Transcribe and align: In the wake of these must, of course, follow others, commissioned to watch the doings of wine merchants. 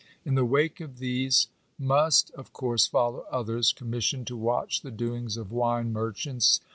In 0.25 0.33
the 0.33 0.43
wake 0.43 0.79
of 0.79 0.97
these 0.97 1.49
must, 1.77 2.31
of 2.31 2.51
course, 2.53 2.87
follow 2.87 3.23
others, 3.29 3.71
commissioned 3.71 4.25
to 4.25 4.35
watch 4.35 4.81
the 4.81 4.89
doings 4.89 5.37
of 5.37 5.51
wine 5.51 5.93
merchants. 5.93 6.59